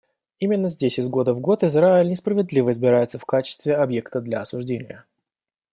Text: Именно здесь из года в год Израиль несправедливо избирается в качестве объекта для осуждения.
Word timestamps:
Именно 0.39 0.67
здесь 0.67 0.97
из 0.97 1.09
года 1.09 1.31
в 1.35 1.39
год 1.39 1.63
Израиль 1.63 2.09
несправедливо 2.09 2.71
избирается 2.71 3.19
в 3.19 3.25
качестве 3.25 3.75
объекта 3.75 4.19
для 4.19 4.41
осуждения. 4.41 5.05